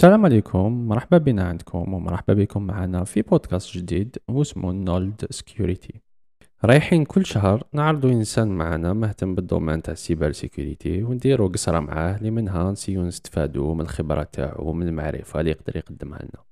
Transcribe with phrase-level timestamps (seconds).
[0.00, 6.00] السلام عليكم مرحبا بنا عندكم ومرحبا بكم معنا في بودكاست جديد واسمه نولد سكيورتي
[6.64, 12.30] رايحين كل شهر نعرضوا إنسان معنا مهتم بالدومين تاع السيبر سيكوريتي ونديروا قصرة معاه اللي
[12.30, 16.44] منها نسيو نستفادوا من الخبرة تاعو ومن المعرفة اللي يقدر يقدمها لنا.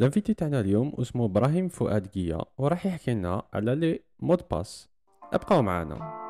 [0.00, 4.88] الانفيتي تاعنا اليوم اسمه إبراهيم فؤاد قيا وراح يحكي لنا على لي مود باس.
[5.32, 6.25] ابقوا معنا.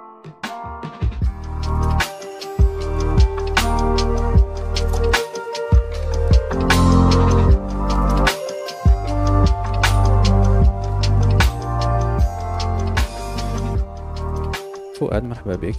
[15.00, 15.76] فؤاد مرحبا بك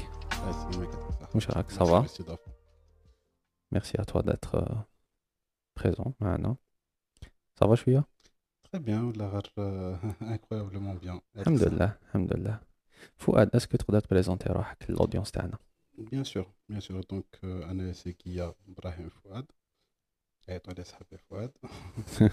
[1.35, 2.07] واش راك صافا
[3.73, 4.83] ميرسي ا توا داتر
[5.77, 6.57] بريزون معنا
[7.61, 8.05] صافا شويه
[8.75, 9.43] Très bien, ولا غير
[10.21, 11.21] incroyablement bien.
[11.37, 12.61] الحمد لله الحمد لله
[13.17, 15.59] فؤاد اسكو تقدر تبريزونتي روحك للاودينس تاعنا
[15.99, 17.01] Bien sûr, bien sûr.
[17.13, 19.47] Donc, euh, أنا c'est Guilla Brahim Fouad.
[20.49, 21.53] Et toi, c'est Fouad.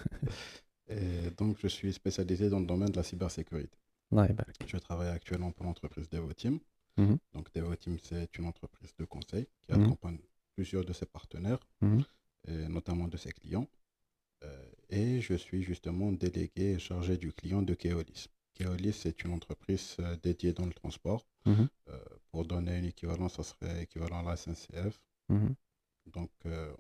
[0.89, 3.77] Et donc, je suis spécialisé dans le domaine de la cybersécurité.
[4.13, 6.59] الله يبارك Je travaille actuellement pour l'entreprise Devoteam.
[6.96, 7.18] Mhm.
[7.32, 9.84] Donc, Deva Team, c'est une entreprise de conseil qui mhm.
[9.84, 10.18] accompagne
[10.54, 12.04] plusieurs de ses partenaires, mhm.
[12.68, 13.68] notamment de ses clients.
[14.44, 18.28] Euh, et je suis justement délégué et chargé du client de Keolis.
[18.54, 21.26] Keolis, c'est une entreprise euh, dédiée dans le transport.
[21.46, 21.64] Euh,
[22.30, 25.00] pour donner une équivalence, ça serait équivalent à la SNCF.
[26.06, 26.30] Donc,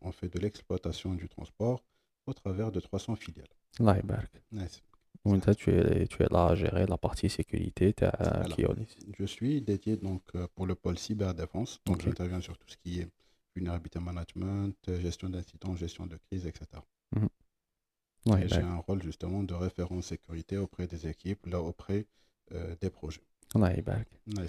[0.02, 1.82] on fait de l'exploitation du transport
[2.26, 3.48] au travers de 300 filiales.
[4.52, 4.82] Nice.
[5.24, 8.74] Donc, tu es, tu es là à gérer la partie sécurité à euh,
[9.18, 11.80] Je suis dédié donc, euh, pour le pôle cyberdéfense.
[11.86, 12.06] Donc, okay.
[12.06, 13.08] j'interviens sur tout ce qui est
[13.56, 16.66] vulnerabilité management, euh, gestion d'incidents, gestion de crise, etc.
[17.16, 17.28] Mhm.
[18.46, 22.06] J'ai un rôle justement de référent sécurité auprès des équipes, là auprès
[22.80, 23.20] des projets.
[23.54, 23.98] Ouais, bah...
[24.38, 24.46] ouais,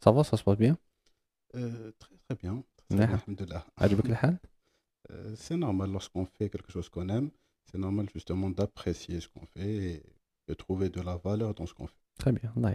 [0.00, 0.78] ça va, ça se passe bien?
[1.52, 1.60] Très
[1.98, 2.64] très bien.
[2.88, 4.38] Très, très bien.
[5.36, 7.30] C'est normal lorsqu'on fait quelque chose qu'on aime
[7.70, 10.02] c'est normal justement d'apprécier ce qu'on fait et
[10.48, 12.04] de trouver de la valeur dans ce qu'on fait.
[12.18, 12.52] Très bien.
[12.56, 12.70] Bah,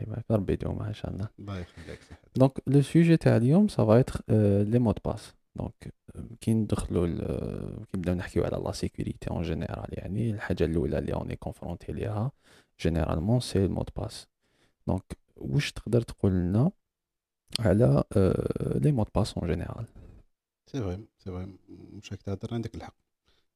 [2.35, 5.35] Donc, le sujet de ça va être euh, les mots de passe.
[5.55, 5.73] Donc,
[6.15, 6.67] euh, qui nous
[7.21, 7.75] euh,
[8.43, 9.87] à la sécurité en général.
[9.91, 12.31] La on est confronté à ah,
[12.77, 14.27] généralement, c'est le mot de passe.
[14.87, 15.03] Donc,
[15.37, 15.81] où je te
[18.79, 19.85] les mots de passe en général.
[20.65, 21.45] C'est vrai, c'est vrai.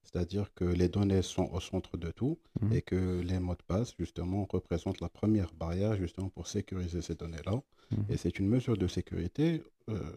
[0.04, 2.74] C'est-à-dire que les données sont au centre de tout mmh.
[2.74, 7.16] et que les mots de passe, justement, représentent la première barrière, justement, pour sécuriser ces
[7.16, 7.62] données-là.
[7.92, 7.96] Mmh.
[8.10, 10.16] Et c'est une mesure de sécurité euh,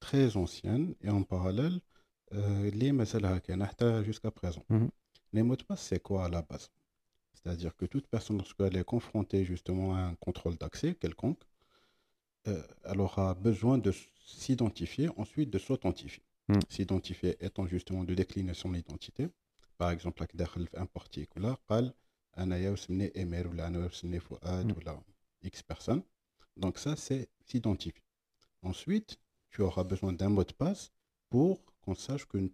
[0.00, 1.80] très ancienne et en parallèle,
[2.32, 2.92] euh, les
[4.04, 4.64] jusqu'à présent.
[4.68, 4.86] Mmh.
[5.32, 6.70] Les mots de passe, c'est quoi à la base?
[7.34, 11.42] C'est-à-dire que toute personne, lorsqu'elle est confrontée, justement, à un contrôle d'accès quelconque,
[12.46, 13.92] euh, elle aura besoin de
[14.24, 16.22] s'identifier, ensuite de s'authentifier.
[16.48, 16.60] Hmm.
[16.68, 19.28] s'identifier étant justement de décliner son identité.
[19.78, 21.58] Par exemple, là, dans un parti, là,
[23.14, 23.54] Emer ou
[24.20, 24.72] Fouad hmm.
[24.72, 24.80] ou
[25.42, 26.02] X personnes.
[26.58, 28.02] Donc ça, c'est s'identifier.
[28.62, 29.18] Ensuite,
[29.50, 30.92] tu auras besoin d'un mot de passe
[31.30, 32.52] pour qu'on sache que tu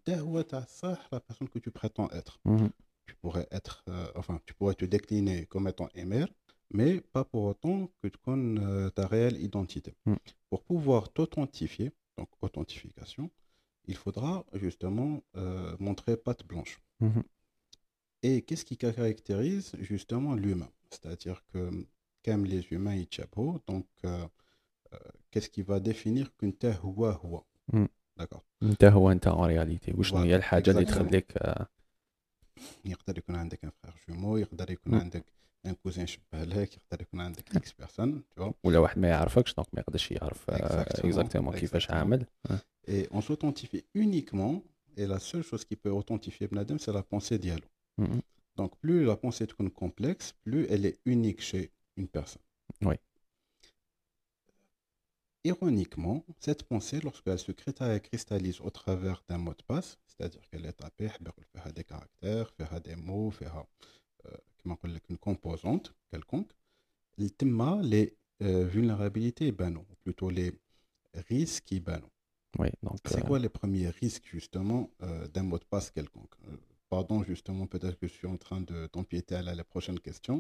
[1.11, 2.39] la personne que tu prétends être.
[2.45, 2.69] Hmm.
[3.07, 6.27] Tu pourrais être, euh, enfin, tu pourrais te décliner comme étant Emer,
[6.71, 9.97] mais pas pour autant que tu connais euh, ta réelle identité.
[10.49, 13.31] Pour pouvoir t'authentifier, donc authentification,
[13.88, 16.80] il faudra justement euh, montrer patte blanche.
[18.24, 21.62] Et qu'est-ce qui caractérise justement l'humain C'est-à-dire que
[22.26, 24.28] comme les humains ils tchabou, donc euh,
[24.94, 24.98] euh,
[25.30, 27.42] qu'est-ce qui va définir qu'une terre huwa huwa
[27.74, 27.86] Mm.
[28.18, 28.44] D'accord.
[28.64, 30.90] انت هو انت اون رياليتي وشنو هي Voilà, الحاجه اللي exactement.
[30.90, 31.68] تخليك آه،
[32.86, 35.00] يقدر يكون عندك ان فخر جومو يقدر يكون مم.
[35.00, 35.26] عندك
[35.66, 39.68] ان كوزين شبه لك يقدر يكون عندك اكس بيرسون تو ولا واحد ما يعرفكش دونك
[39.74, 41.92] ما يقدرش يعرف Exactement, اكزاكتومون كيفاش exactement.
[41.94, 42.26] عامل
[42.88, 44.62] et on s'authentifie uniquement
[44.98, 48.20] et la seule chose qui peut authentifier Bnadem c'est la pensée dialogue Mhm.
[48.60, 51.64] donc plus la pensée est complexe plus elle est unique chez
[52.02, 52.46] une personne
[52.90, 52.96] Oui.
[55.44, 60.66] ironiquement cette pensée lorsqu'elle se crista- cristallise au travers d'un mot de passe c'est-à-dire qu'elle
[60.66, 61.10] est tapée
[61.54, 63.56] faire des caractères faire des mots faire
[64.64, 66.54] كما نقول لك une composante quelconque
[67.38, 68.10] تما les
[68.44, 70.52] euh, vulnérabilités يبانوا ou plutôt les
[71.30, 72.10] risques يبانوا
[72.60, 76.58] وي دونك c'est quoi les premiers risques justement euh, d'un mot de passe quelconque Euh,
[76.90, 80.38] Pardon justement, peut-être que je suis en train de t'empiéter à la, la prochaine question,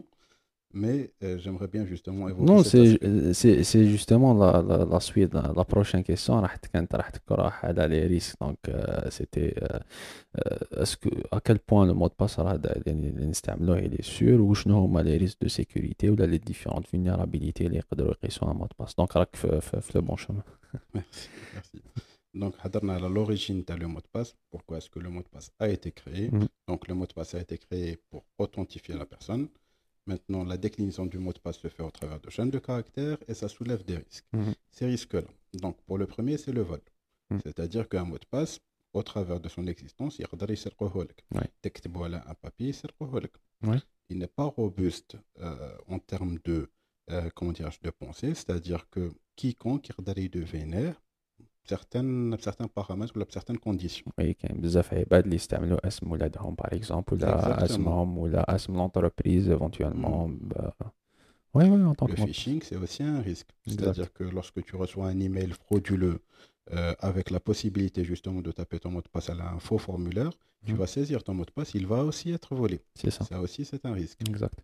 [0.72, 2.44] Mais euh, j'aimerais bien justement évoquer.
[2.44, 5.34] Non, euh, c'est justement la, la, suite.
[5.34, 6.40] La, prochaine question,
[7.88, 8.36] les risques.
[8.40, 9.78] Donc, euh, c'était euh,
[10.38, 12.38] euh que, à quel point le mot de passe
[13.84, 17.68] il est sûr ou je n'ai pas les risques de sécurité ou les différentes vulnérabilités
[17.68, 17.80] les
[18.22, 18.94] qui sont un mot de passe?
[18.94, 19.16] Donc,
[19.94, 20.44] le bon chemin.
[20.94, 21.28] Merci.
[21.52, 21.82] merci.
[22.32, 24.36] Donc, à l'origine, tu as le mot de passe.
[24.50, 26.30] Pourquoi est-ce que le mot de passe a été créé?
[26.30, 26.46] Mm.
[26.68, 29.48] Donc, le mot de passe a été créé pour authentifier la personne.
[30.10, 33.18] Maintenant, la déclinaison du mot de passe se fait au travers de chaînes de caractères
[33.28, 34.26] et ça soulève des risques.
[34.32, 34.54] Mhm.
[34.72, 35.30] Ces risques-là.
[35.54, 36.80] Donc, pour le premier, c'est le vol.
[37.30, 37.40] Mhm.
[37.44, 38.58] C'est-à-dire qu'un mot de passe,
[38.92, 40.22] au travers de son existence, il
[41.32, 41.48] ouais.
[42.28, 42.72] un papier,
[43.62, 43.78] ouais.
[44.08, 46.68] Il n'est pas robuste euh, en termes de,
[47.12, 49.90] euh, comment dirais de pensée, c'est-à-dire que quiconque
[50.28, 51.00] de vénère,
[51.69, 54.11] certaines, certains paramètres ou certaines conditions.
[54.19, 57.63] وي كاين بزاف عباد اللي يستعملوا اسم ولادهم باغ اكزومبل ولا Exactement.
[57.63, 60.39] اسمهم ولا اسم لونتربريز ايفونتويلمون
[61.53, 63.49] وي وي en tant Le que mot- phishing, c'est aussi un risque.
[63.67, 63.79] Exact.
[63.83, 66.19] C'est-à-dire que lorsque tu reçois un email frauduleux
[66.71, 70.31] euh, avec la possibilité justement de taper ton mot de passe à un faux formulaire,
[70.65, 70.79] tu Mhm.
[70.81, 72.77] vas saisir ton mot de passe, il va aussi être volé.
[73.01, 74.19] c'est ça Ça aussi, c'est un risque.
[74.33, 74.59] exact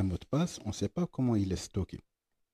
[0.00, 1.98] Un mot de passe, on ne sait pas comment il est stocké,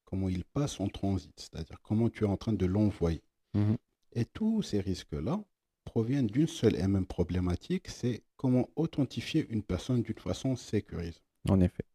[0.08, 3.22] comment il passe en transit, c'est-à-dire comment tu es en train de l'envoyer.
[3.53, 3.77] Mhm.
[4.13, 5.43] Et tous ces risques-là
[5.85, 11.21] proviennent d'une seule et même problématique, c'est comment authentifier une personne d'une façon sécurisée.
[11.49, 11.85] En effet.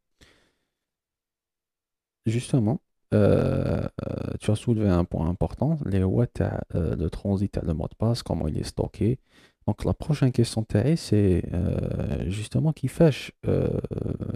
[2.26, 2.80] Justement,
[3.14, 6.42] euh, euh, tu as soulevé un point important, les routes
[6.74, 9.18] euh, de transit à le mot de passe, comment il est stocké,
[9.67, 13.69] Donc la prochaine question تاعي, c'est euh, justement qui fait euh,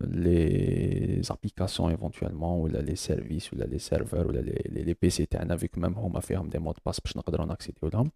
[0.08, 4.84] les applications éventuellement, ou là, les services, ou là, les serveurs, ou là, les, les,
[4.84, 7.90] les PC تاعنا, vu que même هما فيهم des mots de passe باش نقدروا ناكسيديو
[7.90, 8.12] لهم.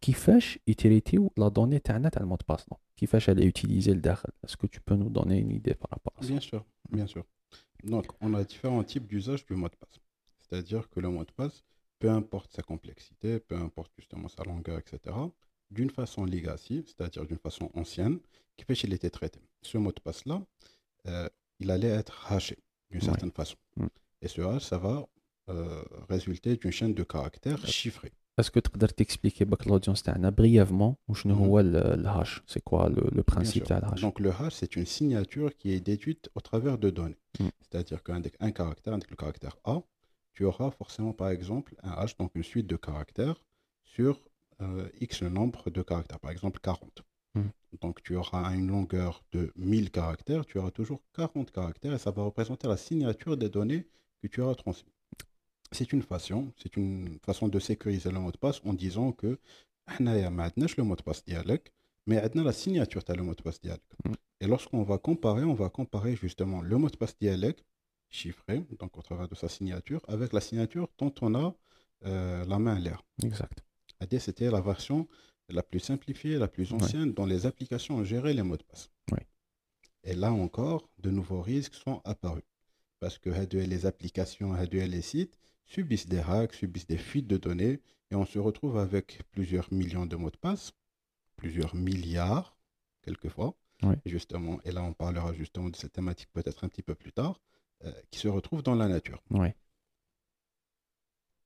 [0.00, 2.66] كيفاش يتريتيو لا دوني تاعنا تاع المود باس
[2.96, 6.12] كيفاش elle est utilisée لداخل Est-ce que tu peux nous donner une idée par rapport
[6.18, 7.24] à ça Bien sûr, bien sûr.
[7.84, 9.98] Donc, on a différents types d'usage du mot de passe.
[10.40, 11.64] C'est-à-dire que le mot de passe,
[11.98, 14.98] peu importe sa complexité, peu importe justement sa longueur, etc.,
[15.71, 18.19] d'une façon legacy, c'est-à-dire d'une façon ancienne,
[18.57, 19.39] qui fait qu'il était traité.
[19.61, 20.41] Ce mot de passe-là,
[21.07, 21.29] euh,
[21.59, 22.57] il allait être haché
[22.89, 23.57] d'une certaine façon.
[23.77, 23.87] Mm.
[24.21, 25.07] Et ce hash, ça va
[25.49, 28.11] euh, résulter d'une chaîne de caractères chiffrée.
[28.37, 31.59] Est-ce que tu peux t'expliquer, l'audience, brièvement, mmh.
[31.59, 35.53] le hash C'est quoi le, le principe de hash Donc, le hash, c'est une signature
[35.57, 37.19] qui est déduite au travers de données.
[37.39, 37.47] Mm.
[37.59, 39.81] C'est-à-dire qu'un un caractère, avec le caractère A,
[40.33, 43.43] tu auras forcément, par exemple, un hash, donc une suite de caractères,
[43.83, 44.21] sur
[44.61, 47.03] euh, X le nombre de caractères, par exemple 40.
[47.35, 47.43] Hmm.
[47.81, 52.11] Donc tu auras une longueur de 1000 caractères, tu auras toujours 40 caractères et ça
[52.11, 53.87] va représenter la signature des données
[54.21, 54.91] que tu auras transmises.
[55.71, 59.39] C'est une façon, c'est une façon de sécuriser le mot de passe en disant que
[59.99, 61.61] le mot de passe dialogue,
[62.07, 63.81] mais on a la signature le mot de passe dialogue.
[64.03, 64.13] Hmm.
[64.41, 67.57] Et lorsqu'on va comparer, on va comparer justement le mot de passe dialogue
[68.09, 71.53] chiffré, donc au travers de sa signature, avec la signature dont on a
[72.05, 73.03] euh, la main à l'air.
[73.23, 73.63] Exact.
[73.99, 75.07] AD, c'était la version
[75.49, 76.81] la plus simplifiée, la plus Ouais.
[76.83, 78.89] ancienne dont les applications ont géré les mots de passe.
[79.11, 79.25] Ouais.
[80.03, 82.43] Et là encore, de nouveaux risques sont apparus.
[82.99, 87.79] Parce que les applications, les sites subissent des hacks, subissent des fuites de données,
[88.11, 90.71] et on se retrouve avec plusieurs millions de mots de passe,
[91.35, 92.57] plusieurs milliards,
[93.01, 93.97] quelquefois, Ouais.
[94.05, 97.39] justement, et là on parlera justement de cette thématique peut-être un petit peu plus tard,
[97.85, 99.23] euh, qui se retrouvent dans la nature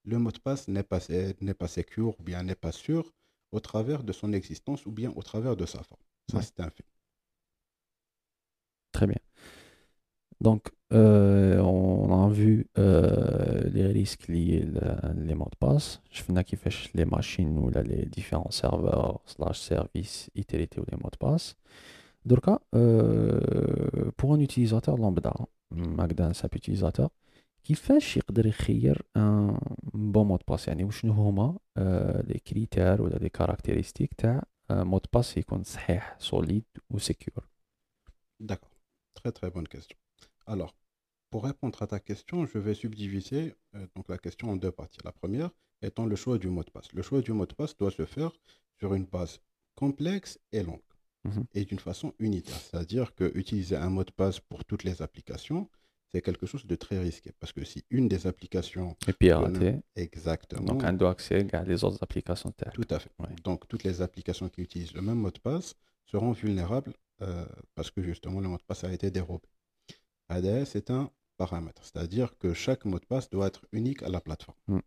[0.05, 3.13] le mot de passe n'est pas, euh, n'est pas secure ou bien n'est pas sûr
[3.51, 6.01] au travers de son existence ou bien au travers de sa forme.
[6.31, 6.85] Ça, c'est un fait.
[8.91, 9.17] Très bien.
[10.41, 14.65] Donc, euh, on a vu euh, les risques liés
[15.15, 16.01] les mots de passe.
[16.11, 20.97] Je fais qui fait les machines ou les différents serveurs, slash services, utilités ou les
[20.97, 21.55] mots de passe.
[22.25, 22.43] Donc,
[22.75, 25.33] euh, pour un utilisateur lambda,
[25.71, 27.09] Magda, un simple utilisateur,
[27.64, 29.58] كيفاش يقدر يخير ان
[29.94, 31.58] بون مود باس يعني وشنو هما
[32.24, 37.48] لي كريتير ولا لي كاركتيرستيك تاع مود باس يكون صحيح سوليد وسيكيور
[38.40, 38.74] D'accord.
[39.18, 39.98] Très très bonne question.
[40.46, 40.72] Alors,
[41.30, 45.00] pour répondre à ta question, je vais subdiviser euh, donc la question en deux parties.
[45.04, 45.50] La première
[45.82, 46.92] étant le choix du mot de passe.
[46.92, 48.32] Le choix du mot de passe doit se faire
[48.78, 49.40] sur une base
[49.74, 50.88] complexe et longue
[51.24, 51.44] Mhm.
[51.58, 52.60] et d'une façon unitaire.
[52.66, 55.68] C'est-à-dire que utiliser un mot de passe pour toutes les applications,
[56.13, 57.31] c'est quelque chose de très risqué.
[57.39, 60.73] Parce que si une des applications est piratée, exactement.
[60.73, 62.53] Donc, elle doit accéder à les autres applications.
[62.73, 63.09] Tout à fait.
[63.43, 67.89] Donc, toutes les applications qui utilisent le même mot de passe seront vulnérables euh, parce
[67.89, 69.47] que justement, le mot de passe a été dérobé.
[70.29, 74.21] ADS est un paramètre, c'est-à-dire que chaque mot de passe doit être unique à la
[74.21, 74.57] plateforme.
[74.67, 74.79] Hmm.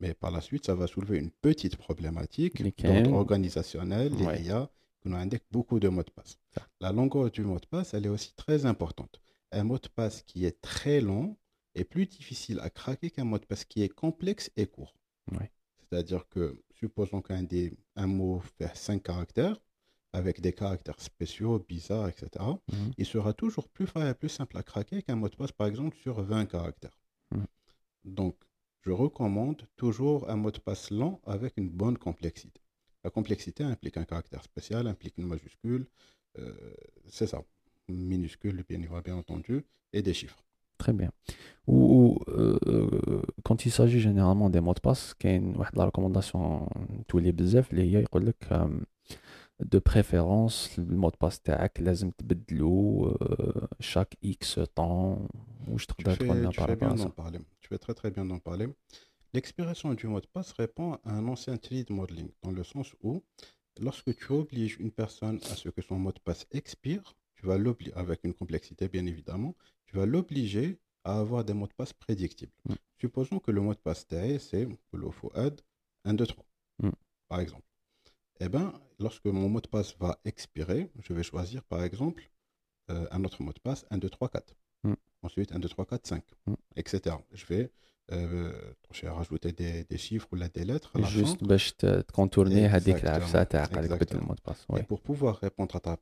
[0.00, 4.38] Mais par la suite, ça va soulever une petite problématique organisationnelle organisationnel, ouais.
[4.38, 4.68] les IA,
[5.02, 6.38] qu'on a beaucoup de mots de passe.
[6.80, 9.20] La longueur du mot de passe, elle est aussi très importante.
[9.52, 11.36] Un mot de passe qui est très long
[11.74, 14.94] est plus difficile à craquer qu'un mot de passe qui est complexe et court.
[15.32, 15.50] Ouais.
[15.78, 19.60] C'est-à-dire que, supposons qu'un des, un mot fait 5 caractères,
[20.12, 22.92] avec des caractères spéciaux, bizarres, etc., Mhm.
[22.96, 25.96] il sera toujours plus, fa- plus simple à craquer qu'un mot de passe, par exemple,
[25.98, 26.98] sur 20 caractères.
[27.32, 27.46] Mhm.
[28.04, 28.36] Donc,
[28.80, 32.60] je recommande toujours un mot de passe lent avec une bonne complexité.
[33.04, 35.86] La complexité implique un caractère spécial, implique une majuscule,
[36.38, 36.74] euh,
[37.08, 37.44] c'est ça,
[37.87, 40.43] minuscule, bien, bien entendu, et des chiffres.
[40.77, 41.11] Très bien.
[41.67, 46.67] Ou, euh, quand il s'agit généralement des mots de passe, il y a une recommandation
[47.07, 48.01] tous les bzef, il y a
[49.59, 53.17] de préférence le mot de passe تاعك لازم تبدلو
[53.79, 55.17] chaque X temps
[55.67, 56.51] واش تقدر تقول لنا
[57.15, 57.39] parler.
[57.61, 58.67] Tu fais très très bien d'en parler.
[59.33, 63.21] L'expiration du mot de passe répond à un ancien de modeling, dans le sens où
[63.79, 67.58] lorsque tu obliges une personne à ce que son mot de passe expire, tu vas
[67.58, 69.54] l'obliger, avec une complexité bien évidemment,
[69.86, 72.52] tu vas l'obliger à avoir des mots de passe prédictibles.
[72.68, 72.74] Mm.
[72.98, 74.66] Supposons que le mot de passe TAE, c'est
[75.34, 75.60] add
[76.04, 76.44] 1, 2, 3,
[77.28, 77.62] par exemple.
[78.40, 82.28] Eh bien, lorsque mon mot de passe va expirer, je vais choisir par exemple
[82.90, 84.54] euh, un autre mot de passe 1, 2, 3, 4.
[85.22, 86.24] Ensuite 1, 2, 3, 4, 5,
[86.76, 87.16] etc.
[87.32, 87.72] Je vais
[88.12, 88.52] euh,
[89.02, 90.92] rajouter des, des, chiffres ou des lettres.
[90.94, 91.48] À la Juste pour
[92.12, 92.68] contourner
[94.14, 94.66] le mot de passe.
[94.78, 95.98] Et pour pouvoir répondre à ta,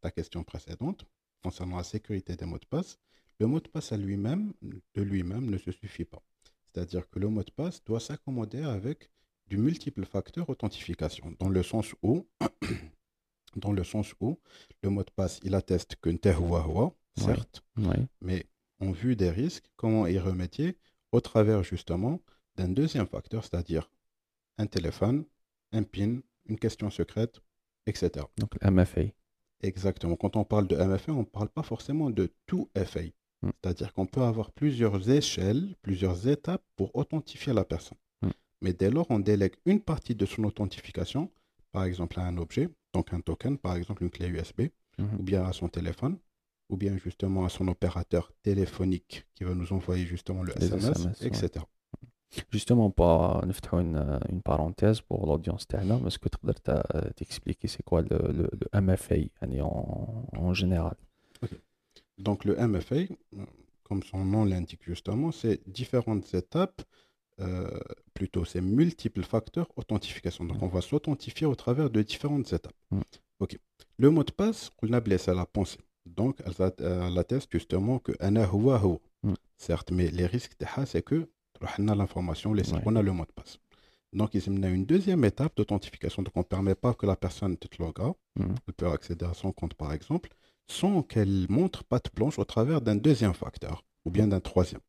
[0.00, 1.06] ta question précédente
[1.42, 2.98] concernant la sécurité des mots de passe,
[3.38, 6.22] le mot de passe à lui-même, de lui-même, ne se suffit pas.
[6.64, 9.10] C'est-à-dire que le mot de passe doit s'accommoder avec
[9.46, 12.26] du multiple facteur authentification, dans le sens où,
[13.56, 14.38] dans le sens où
[14.82, 16.10] le mot de passe, il atteste que
[17.16, 17.64] certes,
[18.20, 18.46] mais
[18.80, 20.76] en vue des risques, comment y remédier
[21.12, 22.20] au travers justement
[22.56, 23.90] d'un deuxième facteur, c'est-à-dire
[24.58, 25.24] un téléphone,
[25.72, 27.40] un PIN, une question secrète,
[27.86, 28.26] etc.
[28.38, 29.12] Donc MFA.
[29.62, 30.16] Exactement.
[30.16, 33.00] Quand on parle de MFA, on ne parle pas forcément de tout FA.
[33.42, 33.50] Hmm.
[33.62, 37.98] C'est-à-dire qu'on peut avoir plusieurs échelles, plusieurs étapes pour authentifier la personne.
[38.22, 38.30] Hmm.
[38.62, 41.30] Mais dès lors, on délègue une partie de son authentification,
[41.72, 44.62] par exemple à un objet, donc un token, par exemple une clé USB,
[44.98, 45.04] hmm.
[45.18, 46.18] ou bien à son téléphone,
[46.68, 51.64] ou bien justement à son opérateur téléphonique qui va nous envoyer justement le SMS, etc.
[52.50, 53.42] Justement, pour
[53.80, 55.66] une, une parenthèse pour l'audience
[56.06, 56.52] est-ce que tu peux
[57.14, 59.16] t'expliquer c'est quoi le, le, MFA
[59.62, 60.96] en, en général?
[62.18, 62.96] Donc le MFA,
[63.82, 66.82] comme son nom l'indique justement, c'est différentes étapes,
[67.40, 67.68] euh,
[68.14, 70.44] plutôt c'est multiples facteurs authentification.
[70.44, 72.74] Donc on va s'authentifier au travers de différentes étapes.
[73.38, 73.58] Ok.
[73.98, 75.78] Le mot de passe, on a blessé à la pensée.
[76.06, 78.98] Donc, elle, atteste justement que ana huwa huwa.
[79.58, 80.56] Certes, mais les risques
[80.86, 81.28] c'est que
[81.78, 83.58] on a l'information, on a le mot de passe.
[84.12, 86.22] Donc, il y a une deuxième étape d'authentification.
[86.22, 87.98] Donc, on ne permet pas que la personne te log
[88.36, 88.44] mm.
[88.66, 90.30] Elle peut accéder à son compte, par exemple,
[90.68, 94.80] sans qu'elle montre patte blanche au travers d'un deuxième facteur ou bien d'un troisième.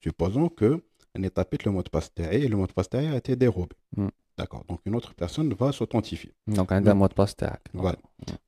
[0.00, 0.82] Supposons que
[1.18, 3.74] on tapé le mot de passe et le mot de passe a été dérobé.
[3.96, 4.08] Mm.
[4.36, 4.64] D'accord.
[4.68, 6.34] Donc une autre personne va s'authentifier.
[6.46, 7.34] Donc un mot de passe.
[7.72, 7.98] Voilà.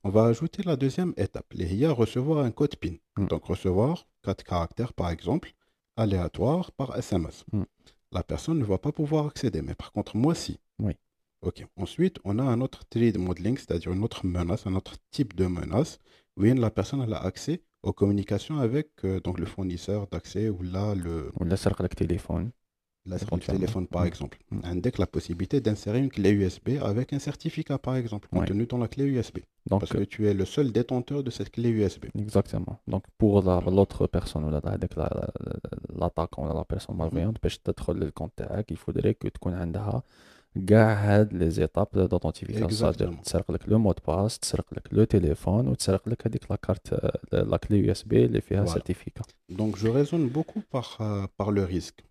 [0.05, 1.47] On va ajouter la deuxième étape.
[1.55, 2.97] Les recevoir un code PIN.
[3.17, 3.27] Mm.
[3.27, 5.55] Donc recevoir quatre caractères par exemple,
[5.99, 7.45] aléatoire par SMS.
[7.53, 7.63] Mm.
[8.13, 10.59] La personne ne va pas pouvoir accéder, mais par contre moi si.
[10.79, 10.95] Oui.
[11.43, 11.65] Ok.
[11.77, 15.47] Ensuite, on a un autre trade modeling, c'est-à-dire une autre menace, un autre type de
[15.47, 15.99] menace,
[16.37, 20.95] où la personne a accès aux communications avec euh, donc le fournisseur d'accès ou là
[20.95, 21.31] le.
[21.39, 22.51] Ou le téléphone
[23.08, 24.08] la téléphone par mm.
[24.08, 24.60] exemple, mm.
[24.64, 28.88] indique la possibilité d'insérer une clé USB avec un certificat par exemple, contenu dans la
[28.88, 29.40] clé USB.
[29.70, 32.06] Donc, parce que tu es le seul détenteur de cette clé USB.
[32.18, 32.80] Exactement.
[32.88, 34.44] Donc pour l'autre personne,
[34.78, 34.92] avec
[36.00, 40.04] l'attaquant, la, la, personne malveillante, باش تدخل الكونت il faudrait que تكون عندها
[40.68, 46.10] كاع هاد لي زيتاب d'authentification تسرق لك لو مود باس تسرق لك لو تليفون وتسرق
[46.10, 50.28] لك هذيك لا كارت لا كلي يو اس بي اللي فيها سيرتيفيكا دونك جو ريزون
[50.28, 51.00] بوكو par
[51.38, 52.07] par le risque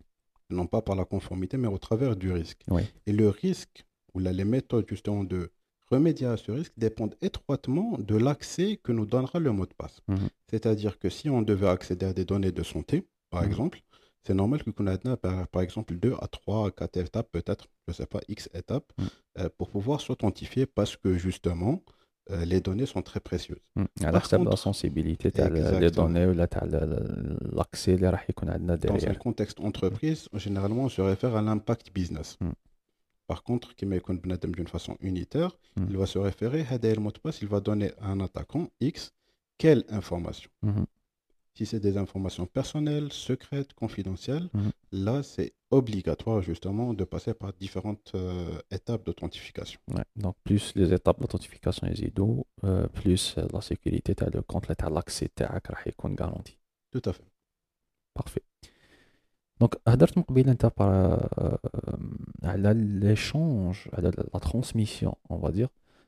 [0.50, 2.64] non pas par la conformité, mais au travers du risque.
[3.06, 5.50] Et le risque, ou les méthodes justement de
[5.90, 10.00] remédier à ce risque dépendent étroitement de l'accès que nous donnera le mot de passe.
[10.08, 10.28] Mhm.
[10.50, 13.48] C'est-à-dire que si on devait accéder à des données de santé, par mhm.
[13.48, 13.80] exemple,
[14.24, 17.66] c'est normal que qu'on ait par, par, exemple 2 à 3 à 4 étapes, peut-être,
[17.86, 19.08] je ne sais pas, X étapes, mhm.
[19.38, 21.82] euh, pour pouvoir s'authentifier parce que justement,
[22.31, 23.61] euh, les données sont très précieuses.
[24.03, 25.31] على حسب la sensibilité
[25.79, 26.33] les données ou
[27.55, 28.97] l'accès اللي راح يكون عندنا derrière.
[28.97, 32.37] Dans un contexte entreprise, généralement on se réfère à l'impact business.
[32.41, 32.51] Mm.
[33.27, 35.85] Par contre, qui يكون بنادم d'une façon unitaire, mm.
[35.89, 38.67] il va se référer à le mot de passe, il va donner à un attaquant
[38.79, 39.11] X
[39.57, 40.49] quelle information.
[41.57, 41.57] Mm-hmm.
[41.57, 44.71] Si c'est des informations personnelles, secrètes, confidentielles, mhm.
[44.91, 49.79] là, c'est obligatoire justement de passer par différentes euh, étapes d'authentification.
[50.15, 56.15] donc, plus les étapes d'authentification ISIDO, euh, plus euh, la sécurité le compte l'accès est
[56.15, 56.57] garanti.
[56.91, 57.27] Tout à fait.
[58.15, 58.43] Parfait.
[59.59, 60.71] Donc, هدرت من قبيل انت
[62.43, 63.89] على l'échange,
[64.33, 65.69] la transmission, on va dire,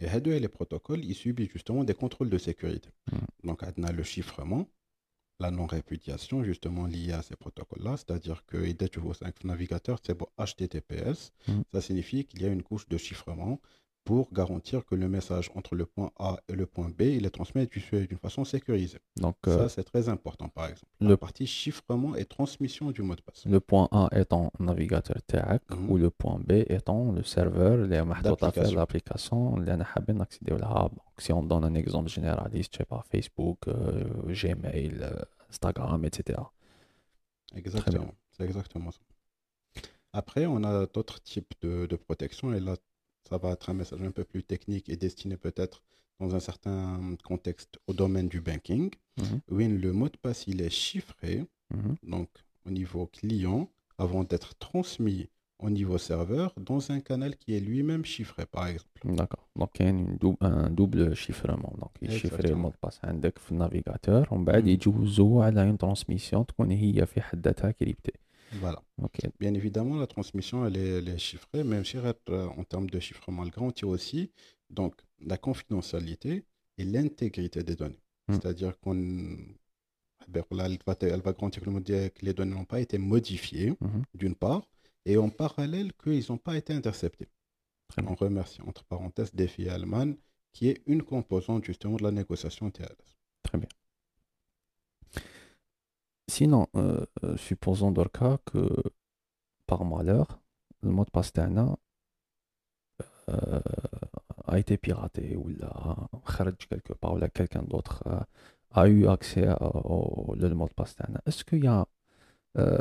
[0.00, 2.90] Et هادو les protocoles, ils subissent justement des contrôles de sécurité.
[3.12, 3.26] Mhm.
[3.44, 4.68] Donc, on a le chiffrement,
[5.40, 9.96] la non-répudiation justement liée à ces protocoles-là, c'est-à-dire que dès que tu vois un navigateur,
[10.04, 11.62] c'est bon HTTPS, Mhm.
[11.72, 13.60] ça signifie qu'il y a une couche de chiffrement
[14.03, 17.29] pour garantir que le message entre le point A et le point B, il est
[17.29, 18.99] transmis d'une façon sécurisée.
[19.17, 20.91] Donc, ça, euh, c'est très important, par exemple.
[20.99, 23.45] Le La partie chiffrement et transmission du mot de passe.
[23.45, 25.89] Le point A étant navigateur TAC mhm.
[25.89, 31.63] ou le point B étant le serveur, les l'application, l'application, les Donc, si on donne
[31.63, 36.39] un exemple généraliste, je sais pas, Facebook, euh, Gmail, euh, Instagram, etc.
[37.55, 38.13] Exactement.
[38.31, 38.99] C'est exactement ça.
[40.11, 42.75] Après, on a d'autres types de, de protection et là,
[43.29, 45.83] ça va être un message un peu plus technique et destiné peut-être
[46.19, 48.91] dans un certain contexte au domaine du banking.
[49.17, 49.77] Mhm.
[49.79, 51.95] Le mot de passe il est chiffré, mhm.
[52.03, 52.29] donc
[52.65, 58.03] au niveau client, avant d'être transmis au niveau serveur dans un canal qui est lui-même
[58.03, 58.89] chiffré, par exemple.
[59.05, 59.47] D'accord.
[59.55, 61.73] Donc, il y a un double chiffrement.
[61.79, 64.27] Donc, il chiffre le mot de passe dans le navigateur.
[64.31, 64.79] On va dire
[65.41, 68.13] à une transmission qui est cryptée.
[68.59, 68.81] Voilà.
[69.39, 72.99] Bien évidemment, la transmission, elle est, elle est chiffrée, même si euh, en termes de
[72.99, 74.31] chiffrement, elle garantit aussi
[74.69, 76.45] donc, la confidentialité
[76.77, 78.01] et l'intégrité des données.
[78.27, 78.33] Mm.
[78.33, 78.95] C'est-à-dire qu'on
[80.33, 84.03] elle, va, elle va garantir que le les données n'ont pas été modifiées, Mhm.
[84.13, 84.63] d'une part,
[85.05, 87.27] et en parallèle qu'ils n'ont pas été interceptés.
[87.89, 88.11] Très bien.
[88.11, 90.15] On remercie, entre parenthèses, Défi Allemagne,
[90.53, 93.17] qui est une composante justement de la négociation TLS.
[93.43, 93.67] Très bien
[96.28, 98.68] Sinon, euh, euh, supposons dans le cas que
[99.66, 100.40] par malheur,
[100.82, 101.76] le mot de passe تاعنا
[103.28, 103.60] euh,
[104.46, 108.20] a été piraté ou là, خرج quelque part ou là, quelqu'un d'autre euh,
[108.72, 111.20] a eu accès au le mot de passe تاعنا.
[111.26, 111.86] Est-ce qu'il y a
[112.58, 112.78] euh,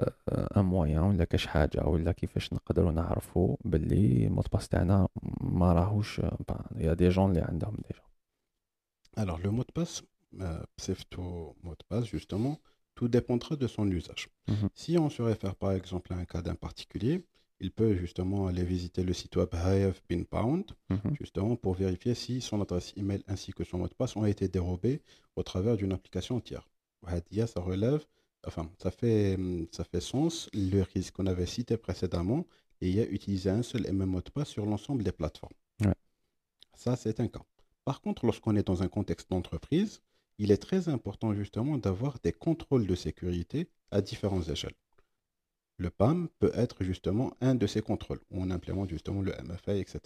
[0.55, 5.07] un moyen ولا كاش حاجة ولا كيفاش نقدروا نعرفوا باللي المود باس تاعنا
[5.41, 8.03] ما راهوش il y a des gens اللي عندهم déjà.
[9.17, 10.03] Alors, le mot de passe,
[10.41, 12.59] euh, pseudo mot de passe, justement,
[12.94, 14.28] tout dépendra de son usage.
[14.48, 14.68] Mhm.
[14.74, 17.24] Si on se réfère par exemple à un cas d'un particulier,
[17.60, 21.14] il peut justement aller visiter le site web Have Been Pound, Mhm.
[21.20, 24.48] justement pour vérifier si son adresse email ainsi que son mot de passe ont été
[24.48, 25.00] dérobés
[25.36, 26.68] au travers d'une application tiers.
[27.46, 28.04] Ça relève,
[28.46, 29.36] enfin, ça fait,
[29.72, 32.46] ça fait sens le risque qu'on avait cité précédemment
[32.80, 35.12] et il y a utilisé un seul et même mot de passe sur l'ensemble des
[35.12, 35.54] plateformes.
[35.80, 35.94] Ouais.
[36.74, 37.42] Ça, c'est un cas.
[37.84, 40.00] Par contre, lorsqu'on est dans un contexte d'entreprise,
[40.42, 44.74] il est très important justement d'avoir des contrôles de sécurité à différentes échelles.
[45.76, 48.20] Le PAM peut être justement un de ces contrôles.
[48.32, 50.00] où On implémente justement le MFA, etc.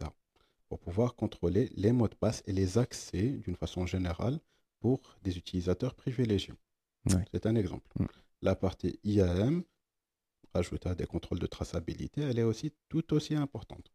[0.68, 4.38] Pour pouvoir contrôler les mots de passe et les accès d'une façon générale
[4.81, 6.53] pour des utilisateurs privilégiés.
[7.07, 7.25] Ouais.
[7.33, 7.90] C'est un exemple.
[7.99, 8.05] Mm.
[8.42, 9.62] La partie IAM,
[10.53, 13.90] rajouter des contrôles de traçabilité, elle est aussi tout aussi importante.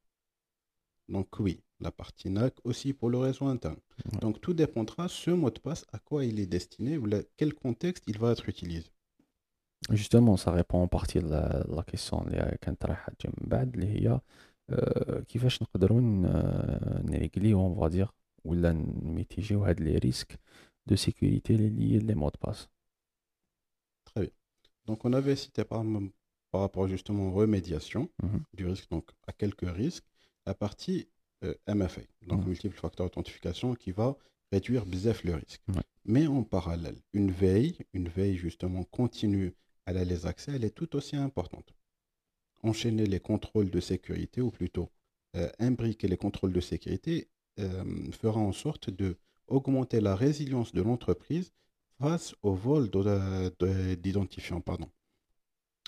[1.10, 3.78] Donc oui, la partie NAC aussi pour le réseau interne.
[4.12, 4.20] Ouais.
[4.20, 7.54] Donc tout dépendra ce mot de passe à quoi il est destiné ou la- quel
[7.54, 8.90] contexte il va être utilisé.
[9.90, 13.74] Justement, ça répond en partie à la, la question اللي كانت رايحة تجي من بعد
[13.74, 14.20] اللي هي
[14.70, 18.08] آه، كيفاش نقدروا ن- نريغليو on va dire
[18.44, 20.40] ولا نميتيجيو هاد لي ريسك
[20.86, 22.68] دو سيكوريتي اللي لي لي مود باس
[24.10, 24.30] Très bien.
[24.86, 25.82] Donc on avait cité par,
[26.52, 28.40] par rapport justement aux remédiations Mhm.
[28.58, 30.06] du risque, donc à quelques risques,
[30.45, 31.07] la partie
[31.43, 34.15] euh, MFA, donc multiple facteur d'authentification qui va
[34.51, 35.61] réduire bzef le risque.
[35.69, 35.81] Ouais.
[36.05, 39.53] Mais en parallèle, une veille, une veille justement continue
[39.85, 41.73] à la les accès, elle est tout aussi importante.
[42.63, 44.89] Enchaîner les contrôles de sécurité, ou plutôt
[45.35, 47.27] euh, imbriquer les contrôles de sécurité,
[47.59, 51.51] euh, fera en sorte de augmenter la résilience de l'entreprise
[51.99, 54.61] face au vol de- de- d'identifiants.
[54.61, 54.89] pardon.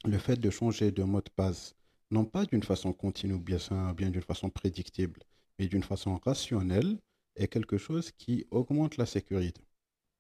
[0.06, 1.76] Le fait de changer de mot de passe,
[2.14, 3.58] non pas d'une façon continue ou bien,
[3.94, 5.20] bien d'une façon prédictible,
[5.58, 7.00] mais d'une façon rationnelle,
[7.36, 9.64] est quelque chose qui augmente la sécurité.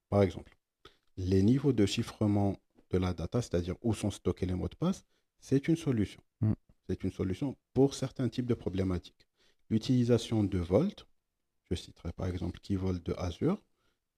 [0.09, 0.57] Par exemple,
[1.17, 2.57] les niveaux de chiffrement
[2.89, 5.05] de la data, c'est-à-dire où sont stockés les mots de passe,
[5.39, 6.21] c'est une solution.
[6.41, 6.53] Mm.
[6.87, 9.27] C'est une solution pour certains types de problématiques.
[9.69, 11.07] L'utilisation de Volt,
[11.69, 13.61] je citerai par exemple Keyvolt de Azure,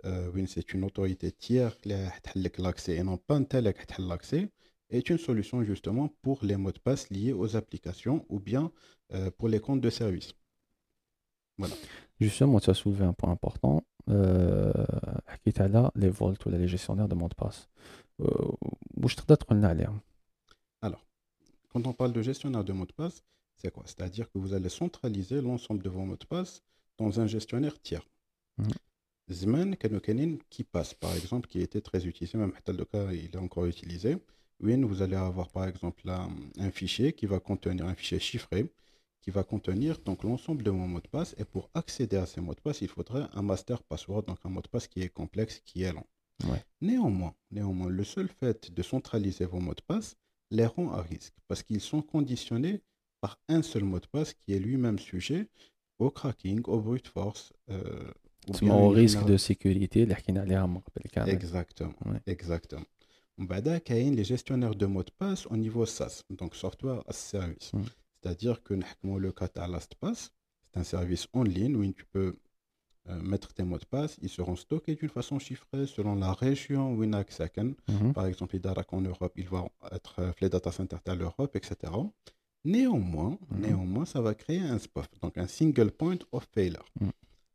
[0.06, 2.12] euh, c'est une autorité tiers qui a
[2.58, 4.50] l'accès et non pas un tel qui a l'accès,
[4.90, 8.72] est une solution justement pour les mots de passe liés aux applications ou bien
[9.14, 10.34] euh, pour les comptes de service.
[11.58, 11.76] Voilà.
[12.20, 13.84] Justement, tu as soulevé un point important.
[14.10, 14.72] Euh,
[15.58, 17.70] là les volts ou les gestionnaires de mots de passe.
[18.22, 18.28] Euh,
[19.02, 19.16] où je
[20.82, 21.06] Alors,
[21.70, 23.24] quand on parle de gestionnaire de mots de passe,
[23.56, 23.84] c'est quoi?
[23.86, 26.62] C'est-à-dire que vous allez centraliser l'ensemble de vos mots de passe
[26.98, 28.08] dans un gestionnaire tiers.
[28.58, 28.78] Mm -hmm.
[29.32, 29.76] Zman,
[30.50, 34.18] qui passe, par exemple, qui était très utilisé, même le cas, il est encore utilisé,
[34.62, 38.72] Win, vous allez avoir par exemple un fichier qui va contenir un fichier chiffré
[39.26, 41.34] qui va contenir donc l'ensemble de mon mot de passe.
[41.40, 44.50] Et pour accéder à ces mots de passe, il faudrait un master password, donc un
[44.50, 46.06] mot de passe qui est complexe, qui est lent.
[46.44, 46.64] Ouais.
[46.80, 50.16] Néanmoins, néanmoins, le seul fait de centraliser vos mots de passe
[50.52, 52.84] les rend à risque parce qu'ils sont conditionnés
[53.20, 55.50] par un seul mot de passe qui est lui-même sujet
[55.98, 57.52] au cracking, au brute force.
[57.72, 58.12] Euh,
[58.62, 60.06] au risque de sécurité,
[61.28, 61.96] Exactement.
[62.28, 62.86] Exactement.
[63.39, 67.13] بعدا كاين les gestionnaires de mots de passe au niveau SaaS, donc software as a
[67.13, 67.73] service.
[67.73, 67.83] Mm.
[68.23, 70.31] C'est-à-dire que نحكموا le cas تاع LastPass,
[70.63, 72.37] c'est un service en ligne où tu peux
[73.09, 76.93] euh, mettre tes mots de passe, ils seront stockés d'une façon chiffrée selon la région
[76.95, 77.75] où ils ساكن.
[77.89, 78.13] Mhm.
[78.13, 81.57] Par exemple, les data en Europe, ils vont être euh, les data centers de l'Europe,
[81.57, 81.93] etc.
[82.65, 83.61] Néanmoins, Mhm.
[83.61, 86.85] néanmoins, ça va créer un SPOF, donc un single point of failure.
[87.01, 87.13] Mhm.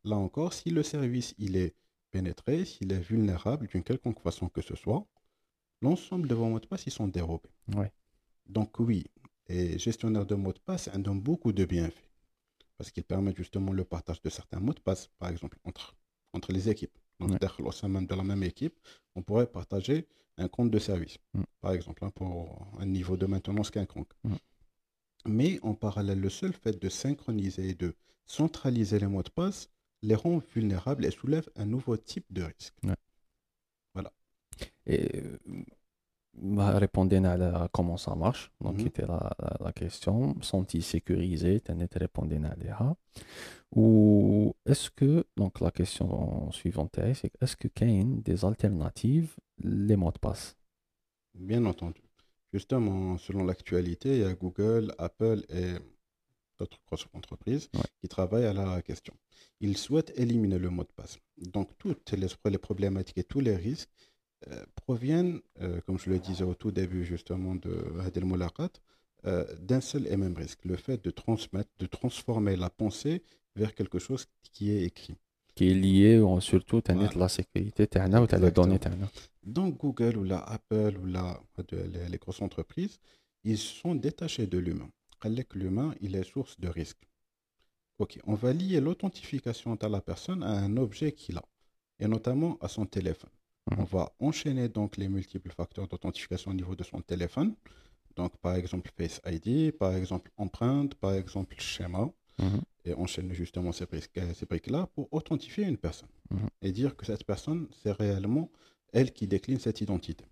[0.10, 1.74] Là encore, si le service il est
[2.12, 5.06] pénétré, s'il est vulnérable d'une quelconque façon que ce soit,
[5.83, 7.49] l'ensemble de vos mots de passe ils sont dérobés.
[7.75, 7.93] Ouais.
[8.47, 9.05] Donc oui,
[9.49, 12.09] les gestionnaires de mots de passe ont beaucoup de bienfaits
[12.77, 15.95] parce qu'ils permettent justement le partage de certains mots de passe, par exemple entre,
[16.33, 16.97] entre les équipes.
[17.19, 17.65] Donc Ouais.
[17.65, 18.79] au sein même de la même équipe,
[19.15, 20.07] on pourrait partager
[20.39, 21.43] un compte de service, Mm.
[21.61, 24.13] par exemple, hein, pour un niveau de maintenance quelconque.
[24.25, 24.35] Mm.
[25.27, 27.95] Mais en parallèle, le seul fait de synchroniser et de
[28.27, 29.69] centraliser les mots de passe
[30.03, 32.73] les rend vulnérables et soulève un nouveau type de risque.
[34.87, 35.23] Et
[36.35, 38.51] bah, répondez à comment ça marche.
[38.61, 38.83] Donc, Mhm.
[38.85, 40.37] c'était la, la, la question.
[40.43, 41.61] Sont-ils sécurisés?
[41.61, 42.97] T'en étais répondu à l'ERA.
[43.75, 49.97] Ou est-ce que, donc la question suivante est, c'est est-ce que a des alternatives les
[49.97, 50.57] mots de passe?
[51.35, 52.03] Bien entendu.
[52.53, 55.75] Justement, selon l'actualité, il y a Google, Apple et
[56.59, 57.81] d'autres grosses entreprises Ouais.
[58.01, 59.15] qui travaillent à la question.
[59.61, 61.19] Ils souhaitent éliminer le mot de passe.
[61.39, 64.10] Donc, toutes les, les problématiques et tous les risques euh,
[64.49, 68.71] euh, proviennent, euh, comme je le disais au tout début justement de Hadel Moulakat,
[69.27, 73.23] euh, d'un seul et même risque, le fait de transmettre, de transformer la pensée
[73.55, 75.15] vers quelque chose qui est écrit.
[75.55, 77.11] Qui est lié surtout à voilà.
[77.15, 78.79] la sécurité ou à la donnée.
[79.45, 81.39] Donc Google ou la Apple ou la,
[82.09, 82.99] les, grosses entreprises,
[83.45, 84.89] ils sont détachés de l'humain.
[85.53, 87.07] L'humain, il est source de risque.
[87.99, 91.45] Ok, on va lier l'authentification de la personne à un objet qu'il a,
[91.99, 93.29] et notamment à son téléphone.
[93.71, 93.79] Mhm.
[93.81, 97.55] On va enchaîner donc les multiples facteurs d'authentification au niveau de son téléphone.
[98.17, 102.61] Donc par exemple Face ID, par exemple empreinte, par exemple schéma, Mhm.
[102.87, 106.49] et enchaîner justement ces briques- ces briques-là pour authentifier une personne Mhm.
[106.63, 108.51] et dire que cette personne, c'est réellement
[108.93, 110.25] elle qui décline cette identité.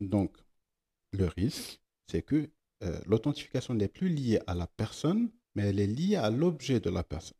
[0.00, 0.36] Donc,
[1.12, 2.48] le risque, c'est que
[2.82, 6.88] euh, l'authentification n'est plus liée à la personne, mais elle est liée à l'objet de
[6.88, 7.36] la personne.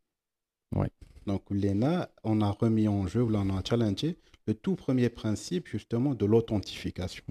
[0.72, 0.88] Oui.
[1.26, 5.68] Donc, l'ENA, on a remis en jeu, ou on a challengé le tout premier principe
[5.68, 7.24] justement de l'authentification.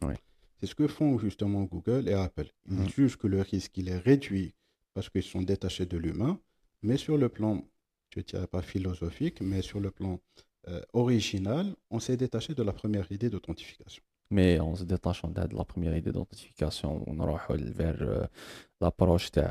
[0.60, 2.50] C'est ce que font justement Google et Apple.
[2.70, 2.90] Ils Mhm.
[2.90, 4.54] jugent que le risque il est réduit
[4.94, 6.40] parce qu'ils sont détachés de l'humain,
[6.82, 7.66] mais sur le plan,
[8.14, 10.20] je ne dirais pas philosophique, mais sur le plan
[10.68, 14.04] euh, original, on s'est détaché de la première idée d'authentification
[14.37, 17.39] Mais en se détachant de la première idée d'authentification, on aura
[17.83, 18.27] vers euh,
[18.83, 19.45] l'approche de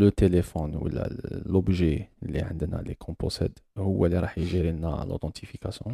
[0.00, 1.10] le téléphone ou la-
[1.52, 5.90] l'objet اللي عندنا اللي qu'on possède هو اللي راح يجيري لنا l'authentification.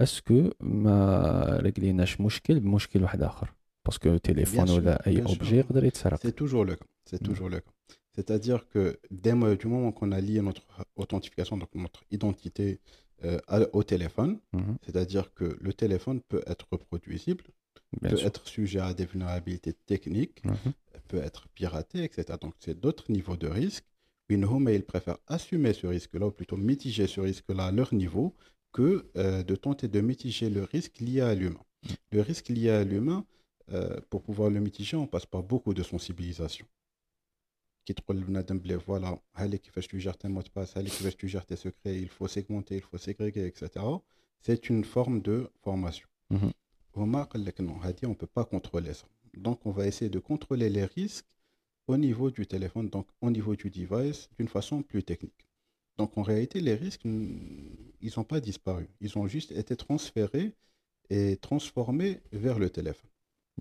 [0.00, 3.52] Est-ce que ما رجليناش مشكل بمشكل واحد آخر؟
[3.86, 5.34] باسكو تليفون sûr, ولا أي bien sûr.
[5.38, 6.18] objet يقدر يتسرق.
[6.26, 6.86] C'est toujours le cas.
[7.10, 7.28] C'est Mhm.
[7.28, 7.72] toujours le cas.
[8.16, 10.66] C'est-à-dire que dès mo- du moment qu'on a lié notre
[11.02, 12.66] authentification, donc notre identité
[13.23, 13.39] euh,
[13.73, 14.77] au téléphone, Mhm.
[14.85, 17.43] c'est-à-dire que le téléphone peut être reproduisible,
[18.01, 18.27] Bien peut sûr.
[18.27, 20.73] être sujet à des vulnérabilités techniques, Mhm.
[21.07, 22.37] peut être piraté, etc.
[22.39, 23.85] Donc, c'est d'autres niveaux de risque.
[24.29, 28.33] Winhome, ils préfèrent assumer ce risque-là, ou plutôt mitiger ce risque-là à leur niveau,
[28.71, 31.65] que euh, de tenter de mitiger le risque lié à l'humain.
[32.11, 33.25] Le risque lié à l'humain,
[33.73, 36.65] euh, pour pouvoir le mitiger, on passe par beaucoup de sensibilisation.
[37.90, 40.48] Qui te relève Nadem Blé, voilà, allez, qui fait que tu gères tes mots de
[40.48, 43.46] passe, allez, qui fait que tu gères tes secrets, il faut segmenter, il faut ségréguer,
[43.46, 43.84] etc.
[44.40, 46.08] C'est une forme de formation.
[46.30, 46.52] Mhm.
[46.96, 49.06] Omar قال لك non, Hadi, on ne peut pas contrôler ça.
[49.34, 51.26] Donc, on va essayer de contrôler les risques
[51.86, 55.46] au niveau du téléphone, donc au niveau du device, d'une façon plus technique.
[55.98, 57.38] Donc, en réalité, les risques, mm,
[58.00, 58.88] ils n'ont pas disparu.
[59.00, 60.52] Ils ont juste été transférés
[61.10, 63.10] et transformés vers le téléphone.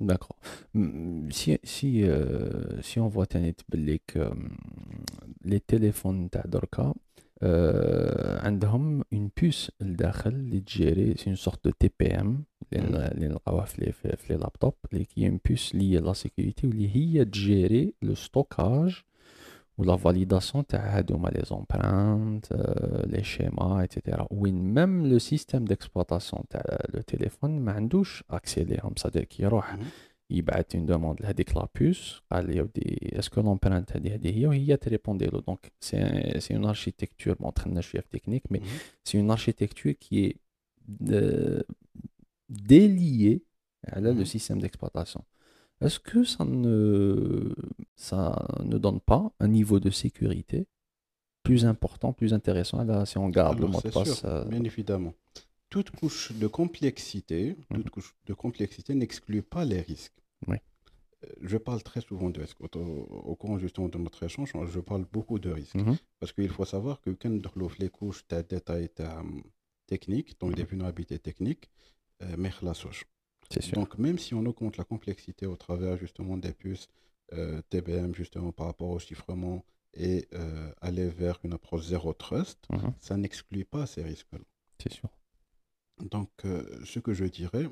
[0.02, 0.36] D'accord.
[0.74, 4.34] Mm, Si, si, euh, si on voit تاني تبليك euh,
[5.46, 6.94] les téléphones تاع دركا
[7.44, 13.28] آه عندهم اون بوس لداخل اللي تجيري سي اون سورت دو تي بي ام اللي
[13.28, 16.96] نلقاوها في لي في لي لابتوب اللي هي اون بوس اللي هي لا سيكوريتي واللي
[16.96, 19.02] هي تجيري لو ستوكاج
[19.81, 24.19] ou la validation des empreintes, euh, les schémas, etc.
[24.31, 26.59] Ou même le système d'exploitation, euh,
[26.93, 29.63] le téléphone, mandouche accélérant, c'est-à-dire qu'il mhm.
[30.29, 36.51] il bat une demande à la puce, est-ce que l'empreinte il te répond Donc c'est
[36.51, 38.67] une architecture, bon, je suis technique, mais mhm.
[39.03, 40.37] c'est une architecture qui est
[41.11, 41.63] euh,
[42.51, 43.45] déliée
[43.87, 44.25] hein, à le mhm.
[44.27, 45.25] système d'exploitation.
[45.81, 47.55] Est-ce que ça ne,
[47.97, 50.67] ça ne donne pas un niveau de sécurité
[51.43, 52.85] plus important, plus intéressant?
[52.85, 54.25] Là, si on garde le ah bah, mot de passe.
[54.49, 55.15] Bien évidemment.
[55.71, 57.75] Toute couche de complexité, mmh.
[57.77, 60.21] toute couche de complexité n'exclut pas les risques.
[60.49, 60.57] Oui.
[61.25, 62.61] Euh, je parle très souvent de risques.
[62.61, 65.77] Au, cours justement de notre échange, hein, je parle beaucoup de risques.
[65.77, 68.89] Mmh Parce qu'il faut savoir que quand on les couches euh, mmh de détail
[69.87, 71.71] technique, donc des vulnérabilités techniques,
[72.37, 73.07] mais la soche
[73.73, 76.89] donc, même si on augmente la complexité au travers justement des puces
[77.33, 82.59] euh, TBM, justement par rapport au chiffrement et euh, aller vers une approche zéro trust,
[82.71, 82.93] mhm.
[83.01, 84.39] ça n'exclut pas ces risques-là.
[84.81, 85.09] C'est sûr.
[86.01, 87.69] Donc, euh, ce que je dirais,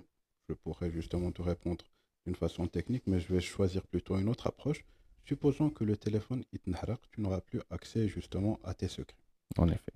[0.48, 1.84] je pourrais justement te répondre
[2.26, 4.84] d'une façon technique, mais je vais choisir plutôt une autre approche.
[5.24, 9.16] Supposons que le téléphone tu n'auras plus accès justement à tes secrets.
[9.56, 9.92] En effet.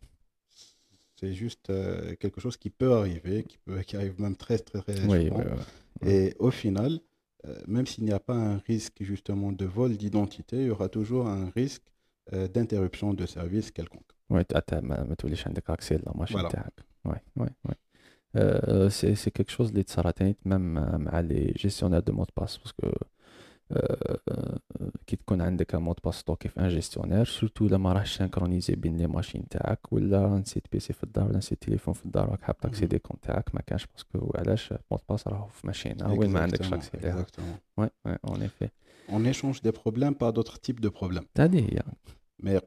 [1.23, 4.81] C'est juste euh, quelque chose qui peut arriver, qui, peut, qui arrive même très, très,
[4.81, 5.41] très souvent.
[6.05, 6.99] Et au final,
[7.47, 10.89] euh, même s'il n'y a pas un risque justement de vol d'identité, il y aura
[10.89, 11.85] toujours un risque
[12.33, 14.11] euh, d'interruption de service quelconque.
[14.31, 14.41] Oui,
[15.71, 16.41] accès à la machine.
[18.91, 22.89] C'est quelque chose qui même à les gestionnaires de mots de passe parce que
[25.08, 28.98] كي تكون عندك مود باس ستوكي في ان جيستيونير سورتو الا ما راهش سينكرونيزي بين
[28.98, 32.58] لي ماشين تاعك ولا نسيت بيسي في الدار ولا نسيت تليفون في الدار راك حاب
[32.58, 36.74] تاكسيدي كونت تاعك ما كانش باسكو علاش مود باس راهو في ماشينه وين ما عندكش
[36.74, 37.26] اكسي ليها
[37.78, 38.70] وي وي اون افي
[39.10, 41.28] On échange des problèmes par d'autres types de problèmes.
[41.38, 41.82] هذه هي
[42.44, 42.60] Mais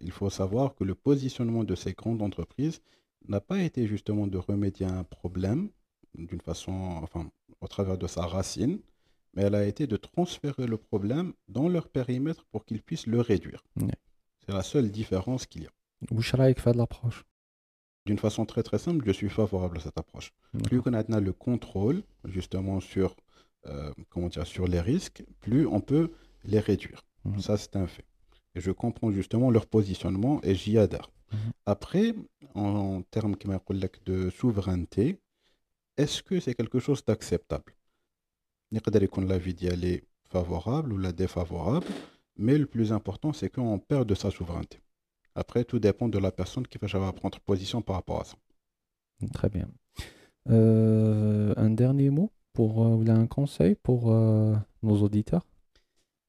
[0.00, 2.80] il faut savoir que le positionnement de ces grandes entreprises
[3.28, 5.68] n'a pas été justement de remédier à un problème
[6.14, 6.72] d'une façon,
[7.04, 8.78] enfin, au travers de sa racine,
[9.33, 13.21] mais elle a été de transférer le problème dans leur périmètre pour qu'ils puissent le
[13.21, 13.63] réduire.
[14.45, 15.71] C'est la seule différence qu'il y a.
[16.09, 17.23] Vous faire l'approche
[18.05, 20.33] D'une façon très très simple, je suis favorable à cette approche.
[20.63, 23.15] Plus on a le contrôle justement sur,
[23.67, 26.11] euh, comment dire, sur les risques, plus on peut
[26.43, 27.03] les réduire.
[27.25, 27.39] Mhm.
[27.39, 28.05] Ça, c'est un fait.
[28.55, 31.11] Et je comprends justement leur positionnement et j'y adhère.
[31.31, 31.51] Mhm.
[31.65, 32.15] Après,
[32.55, 33.35] en, termes
[34.05, 35.19] de souveraineté,
[35.97, 37.73] est-ce que c'est quelque chose d'acceptable?
[38.72, 41.86] يقدر يكون l'avis d'y aller favorable ou la défavorable,
[42.36, 44.80] mais le plus important, c'est qu'on perd de sa souveraineté.
[45.34, 48.36] Après, tout dépend de la personne qui va prendre position par rapport à ça.
[49.32, 49.68] Très bien.
[50.48, 55.44] Euh, un dernier mot pour, euh, ou un conseil pour euh, nos auditeurs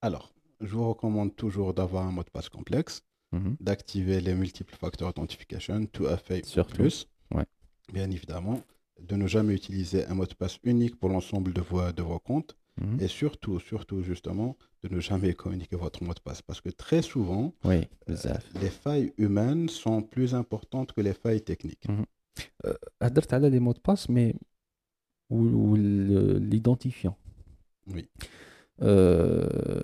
[0.01, 3.55] Alors, je vous recommande toujours d'avoir un mot de passe complexe, mhm.
[3.59, 7.07] d'activer les multiples facteurs d'authentification, tout à fait plus.
[7.31, 7.45] Ouais.
[7.93, 8.59] Bien évidemment,
[9.08, 12.18] de ne jamais utiliser un mot de passe unique pour l'ensemble de vos, de vos
[12.18, 12.56] comptes.
[12.80, 13.00] Mhm.
[13.00, 16.40] Et surtout, surtout justement, de ne jamais communiquer votre mot de passe.
[16.40, 18.16] Parce que très souvent, oui, euh,
[18.60, 21.86] les failles humaines sont plus importantes que les failles techniques.
[21.88, 22.04] Mm
[23.00, 23.50] -hmm.
[23.50, 24.34] des mots de passe, mais
[25.30, 27.16] ou, l'identifiant.
[27.94, 28.08] Oui.
[28.82, 29.80] Euh,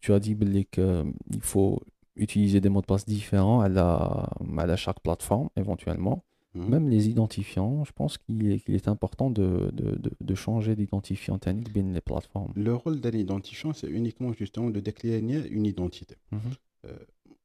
[0.00, 0.36] tu as dit
[0.70, 1.80] qu'il faut
[2.16, 6.24] utiliser des mots de passe différents à, la, à chaque plateforme, éventuellement.
[6.56, 6.68] Mhm.
[6.70, 11.38] Même les identifiants, je pense qu'il est, est, important de, de, de, changer d'identifiant
[11.74, 12.52] les plateformes.
[12.56, 16.16] Le rôle d'un identifiant, c'est uniquement justement de décliner une identité.
[16.32, 16.40] Mhm.
[16.86, 16.96] Euh,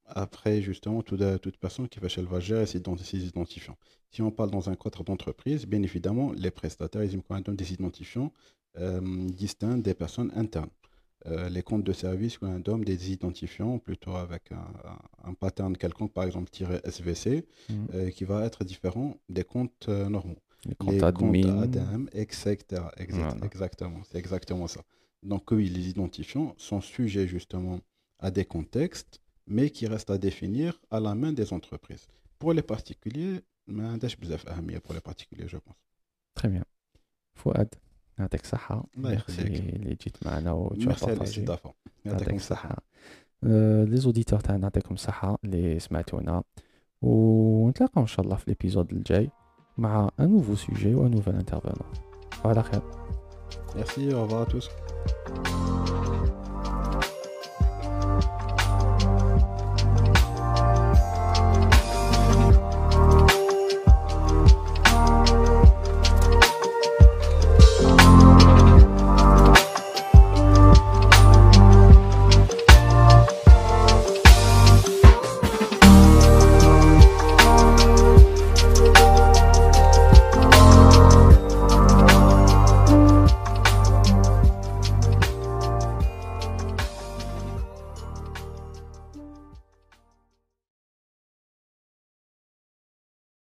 [0.06, 3.78] après, justement, toute, toute personne qui va, elle va gérer ses, identifiants.
[4.10, 8.32] Si on parle dans un cadre d'entreprise, bien évidemment, les prestataires, ils ont des identifiants
[8.78, 10.69] euh, distincts des personnes internes.
[11.28, 14.52] Euh, les comptes de service ou un DOM des identifiants, plutôt avec
[15.24, 16.50] un, pattern quelconque, par exemple
[16.84, 17.74] SVC, mm.
[17.94, 20.40] euh, qui va être différent des comptes euh, normaux.
[20.66, 21.68] Les comptes admin.
[22.14, 22.82] etc.
[22.98, 24.82] Exactement, c'est exactement ça.
[25.22, 27.80] Donc oui, les identifiants sont sujets justement
[28.18, 32.08] à des contextes, mais qui restent à définir à la main des entreprises.
[32.40, 33.84] Pour les particuliers, mais
[34.80, 35.76] pour les particuliers, je pense.
[36.34, 36.64] Très bien.
[37.36, 37.70] Fouad.
[38.19, 41.02] يعطيك الصحة اللي جيت معنا وتشوف
[42.06, 42.78] يعطيكم الصحة.
[43.43, 46.43] لي زوديتور تاعنا يعطيكم الصحة اللي سمعتونا.
[47.02, 49.30] ونتلاقاو إن شاء الله في ليبيزود الجاي
[49.78, 51.91] مع ان نوفو سوجي و نوفال انترفونون
[52.45, 52.82] على خير
[53.76, 55.81] Merci, au revoir à tous.